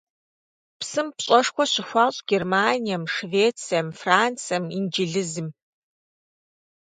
Псым 0.79 1.07
пщӀэшхуэ 1.15 1.65
щыхуащӀ 1.71 2.21
Германием, 2.31 3.03
Швецием, 3.15 3.87
Францием, 4.01 4.65
Инджылызым. 4.77 5.47